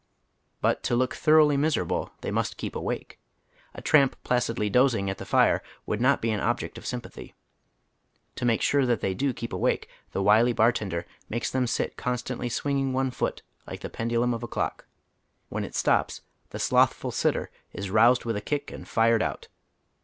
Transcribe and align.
But 0.61 0.81
to 0.85 0.95
look 0.95 1.13
tlioronghly 1.13 1.59
miserable 1.59 2.11
they 2.21 2.31
must 2.31 2.57
keep 2.57 2.75
awake. 2.75 3.19
A 3.75 3.83
tramp 3.83 4.15
placidly 4.23 4.67
dozing 4.67 5.11
at 5.11 5.19
the 5.19 5.25
iire 5.25 5.59
would 5.85 6.01
not 6.01 6.23
be 6.23 6.31
an 6.31 6.39
object 6.39 6.79
of 6.79 6.87
sympathy. 6.87 7.35
To 8.37 8.43
make 8.43 8.63
sure 8.63 8.83
that 8.87 9.01
they 9.01 9.13
do 9.13 9.31
keep 9.31 9.53
awake, 9.53 9.87
the 10.11 10.23
wily 10.23 10.53
bartender 10.53 11.05
makes 11.29 11.51
them 11.51 11.65
eit 11.65 11.97
constantly 11.97 12.49
swing 12.49 12.79
ing 12.79 12.93
one 12.93 13.11
foot 13.11 13.43
like 13.67 13.81
the 13.81 13.91
pendulum 13.91 14.33
of 14.33 14.41
a 14.41 14.47
clock. 14.47 14.87
When 15.49 15.63
it 15.63 15.73
fltops 15.73 16.21
the 16.49 16.57
slothful 16.57 17.11
"sitter" 17.11 17.51
is 17.71 17.91
roused 17.91 18.25
with 18.25 18.35
a 18.35 18.41
kick 18.41 18.71
and 18.71 18.87
"fired 18.87 19.21
out." 19.21 19.49